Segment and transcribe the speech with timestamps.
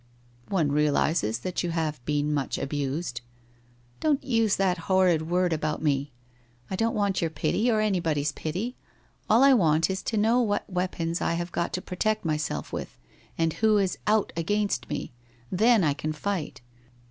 [0.29, 3.21] * One realizes that you have been much abused/'
[3.99, 6.11] Don't use that horrid word about me!
[6.71, 8.77] I don't want your pity or anybody's pity.
[9.29, 12.97] All I want to know is what weapons I have got to protect myself with,
[13.37, 15.13] and who is" out" against me.
[15.51, 16.61] Then I can fight.